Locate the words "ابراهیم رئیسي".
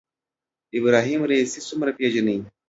0.77-1.59